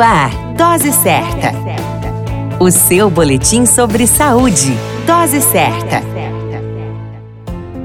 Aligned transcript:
Ar, 0.00 0.30
Dose 0.56 0.92
Certa. 0.92 1.52
O 2.58 2.70
seu 2.70 3.10
boletim 3.10 3.66
sobre 3.66 4.06
saúde. 4.06 4.74
Dose 5.06 5.42
Certa. 5.42 6.02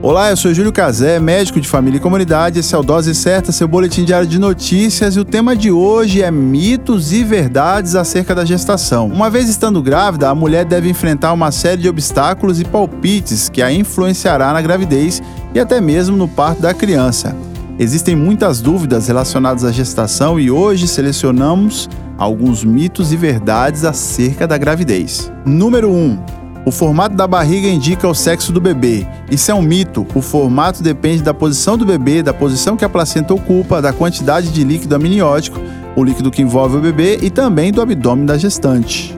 Olá, 0.00 0.30
eu 0.30 0.36
sou 0.36 0.54
Júlio 0.54 0.72
Cazé, 0.72 1.20
médico 1.20 1.60
de 1.60 1.68
família 1.68 1.98
e 1.98 2.00
comunidade. 2.00 2.60
Esse 2.60 2.74
é 2.74 2.78
o 2.78 2.82
Dose 2.82 3.14
Certa, 3.14 3.52
seu 3.52 3.68
boletim 3.68 4.04
diário 4.04 4.26
de 4.26 4.38
notícias. 4.38 5.16
E 5.16 5.20
o 5.20 5.24
tema 5.24 5.54
de 5.54 5.70
hoje 5.70 6.22
é 6.22 6.30
mitos 6.30 7.12
e 7.12 7.22
verdades 7.22 7.94
acerca 7.94 8.34
da 8.34 8.44
gestação. 8.44 9.08
Uma 9.08 9.28
vez 9.28 9.48
estando 9.48 9.82
grávida, 9.82 10.30
a 10.30 10.34
mulher 10.34 10.64
deve 10.64 10.88
enfrentar 10.88 11.32
uma 11.34 11.52
série 11.52 11.82
de 11.82 11.88
obstáculos 11.90 12.58
e 12.58 12.64
palpites 12.64 13.50
que 13.50 13.60
a 13.60 13.70
influenciará 13.70 14.52
na 14.54 14.62
gravidez 14.62 15.22
e 15.54 15.60
até 15.60 15.78
mesmo 15.78 16.16
no 16.16 16.26
parto 16.26 16.62
da 16.62 16.72
criança. 16.72 17.36
Existem 17.78 18.16
muitas 18.16 18.60
dúvidas 18.60 19.06
relacionadas 19.06 19.64
à 19.64 19.70
gestação 19.70 20.40
e 20.40 20.50
hoje 20.50 20.88
selecionamos 20.88 21.88
alguns 22.16 22.64
mitos 22.64 23.12
e 23.12 23.16
verdades 23.16 23.84
acerca 23.84 24.48
da 24.48 24.58
gravidez. 24.58 25.30
Número 25.46 25.88
1. 25.88 26.18
O 26.66 26.72
formato 26.72 27.14
da 27.14 27.24
barriga 27.24 27.68
indica 27.68 28.08
o 28.08 28.14
sexo 28.14 28.50
do 28.52 28.60
bebê. 28.60 29.06
Isso 29.30 29.52
é 29.52 29.54
um 29.54 29.62
mito. 29.62 30.04
O 30.12 30.20
formato 30.20 30.82
depende 30.82 31.22
da 31.22 31.32
posição 31.32 31.78
do 31.78 31.86
bebê, 31.86 32.20
da 32.20 32.34
posição 32.34 32.76
que 32.76 32.84
a 32.84 32.88
placenta 32.88 33.32
ocupa, 33.32 33.80
da 33.80 33.92
quantidade 33.92 34.50
de 34.50 34.64
líquido 34.64 34.96
amniótico, 34.96 35.60
o 35.94 36.02
líquido 36.02 36.32
que 36.32 36.42
envolve 36.42 36.78
o 36.78 36.80
bebê 36.80 37.20
e 37.22 37.30
também 37.30 37.70
do 37.70 37.80
abdômen 37.80 38.26
da 38.26 38.36
gestante. 38.36 39.16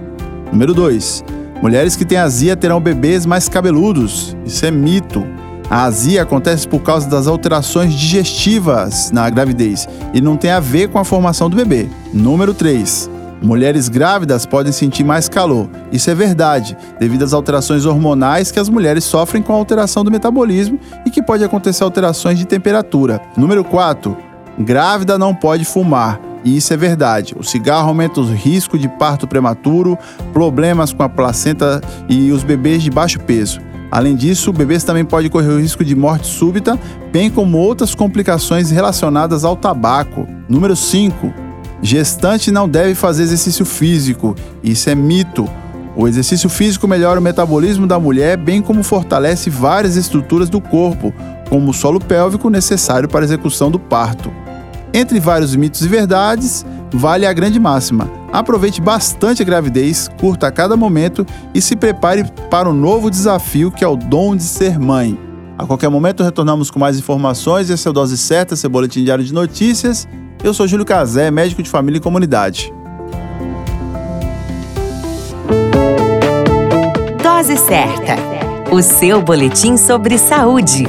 Número 0.53 0.75
2. 0.75 1.25
Mulheres 1.63 1.97
que 1.97 2.05
têm 2.05 2.19
azia 2.19 2.55
terão 2.55 2.79
bebês 2.79 3.25
mais 3.25 3.49
cabeludos. 3.49 4.37
Isso 4.45 4.67
é 4.67 4.71
mito. 4.71 5.27
A 5.71 5.85
azia 5.85 6.23
acontece 6.23 6.67
por 6.67 6.81
causa 6.81 7.09
das 7.09 7.29
alterações 7.29 7.95
digestivas 7.95 9.13
na 9.13 9.31
gravidez 9.31 9.89
e 10.13 10.21
não 10.21 10.37
tem 10.37 10.51
a 10.51 10.59
ver 10.59 10.89
com 10.89 10.99
a 10.99 11.05
formação 11.05 11.49
do 11.49 11.57
bebê. 11.57 11.89
Número 12.13 12.53
3. 12.53 13.09
Mulheres 13.41 13.89
grávidas 13.89 14.45
podem 14.45 14.73
sentir 14.73 15.05
mais 15.05 15.29
calor. 15.29 15.71
Isso 15.93 16.11
é 16.11 16.15
verdade, 16.15 16.77
devido 16.99 17.23
às 17.23 17.33
alterações 17.33 17.87
hormonais 17.87 18.51
que 18.51 18.59
as 18.59 18.69
mulheres 18.69 19.05
sofrem 19.05 19.43
com 19.45 19.53
a 19.53 19.57
alteração 19.57 20.03
do 20.03 20.11
metabolismo 20.11 20.79
e 21.07 21.11
que 21.11 21.23
pode 21.23 21.45
acontecer 21.45 21.85
alterações 21.85 22.37
de 22.37 22.45
temperatura. 22.45 23.23
Número 23.37 23.63
4. 23.63 24.17
Grávida 24.59 25.17
não 25.17 25.33
pode 25.33 25.65
fumar. 25.65 26.21
E 26.45 26.57
isso 26.57 26.73
é 26.75 26.77
verdade. 26.77 27.35
O 27.39 27.45
cigarro 27.45 27.89
aumenta 27.89 28.21
o 28.21 28.25
risco 28.25 28.77
de 28.77 28.89
parto 28.89 29.29
prematuro, 29.29 29.97
problemas 30.33 30.93
com 30.93 31.05
a 31.05 31.09
placenta 31.09 31.81
e 32.09 32.33
os 32.33 32.43
bebês 32.43 32.83
de 32.83 32.91
baixo 32.91 33.21
peso. 33.21 33.70
Além 33.91 34.15
disso, 34.15 34.53
bebês 34.53 34.85
também 34.85 35.05
podem 35.05 35.29
correr 35.29 35.49
o 35.49 35.61
risco 35.61 35.85
de 35.85 35.97
morte 35.97 36.29
súbita, 36.29 36.79
bem 37.11 37.29
como 37.29 37.59
outras 37.59 37.95
complicações 37.95 38.71
relacionadas 38.71 39.45
ao 39.45 39.57
tabaco. 39.57 40.29
Número 40.49 40.77
5. 40.77 41.33
Gestante 41.83 42.53
não 42.53 42.69
deve 42.69 42.95
fazer 42.95 43.25
exercício 43.25 43.65
físico. 43.65 44.37
Isso 44.63 44.89
é 44.89 44.95
mito. 44.95 45.49
O 45.97 46.07
exercício 46.07 46.49
físico 46.49 46.87
melhora 46.87 47.19
o 47.19 47.23
metabolismo 47.23 47.87
da 47.87 47.99
mulher, 47.99 48.37
bem 48.37 48.63
como 48.63 48.83
fortalece 48.83 49.51
várias 49.51 49.97
estruturas 49.97 50.49
do 50.49 50.61
corpo, 50.61 51.13
como 51.49 51.71
o 51.71 51.75
solo 51.75 51.99
pélvico 51.99 52.49
necessário 52.49 53.09
para 53.09 53.21
a 53.21 53.25
execução 53.25 53.71
do 53.71 53.79
parto. 53.79 54.31
Entre 54.95 55.19
vários 55.19 55.55
mitos 55.57 55.85
e 55.85 55.89
verdades, 55.89 56.65
vale 56.93 57.27
a 57.27 57.33
grande 57.33 57.59
máxima 57.61 58.21
Aproveite 58.33 58.81
bastante 58.81 59.43
a 59.43 59.45
gravidez, 59.45 60.09
curta 60.21 60.47
a 60.47 60.53
cada 60.53 60.77
momento 60.77 61.27
e 61.53 61.61
se 61.61 61.75
prepare 61.75 62.25
para 62.49 62.69
o 62.69 62.73
um 62.73 62.75
novo 62.75 63.11
desafio 63.11 63.73
que 63.73 63.83
é 63.83 63.89
o 63.89 63.97
dom 63.97 64.37
de 64.37 64.45
ser 64.45 64.79
mãe. 64.79 65.19
A 65.59 65.67
qualquer 65.67 65.89
momento 65.89 66.23
retornamos 66.23 66.71
com 66.71 66.79
mais 66.79 66.97
informações. 66.97 67.69
Esse 67.69 67.89
é 67.89 67.93
Dose 67.93 68.17
Certa, 68.17 68.55
seu 68.55 68.71
boletim 68.71 69.05
diário 69.05 69.25
de 69.25 69.35
notícias. 69.35 70.09
Eu 70.43 70.55
sou 70.55 70.67
Júlio 70.67 70.87
Cazé, 70.87 71.31
médico 71.31 71.63
de 71.63 71.69
família 71.69 71.99
e 71.99 72.01
comunidade. 72.01 72.73
Dose 77.23 77.57
Certa, 77.57 78.17
o 78.73 78.81
seu 78.81 79.21
boletim 79.21 79.77
sobre 79.77 80.17
saúde. 80.19 80.87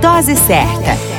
Dose 0.00 0.36
Certa. 0.36 1.15